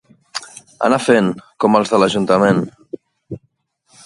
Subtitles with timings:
[0.87, 1.29] Anar fent,
[1.65, 2.63] com els de l'ajuntament.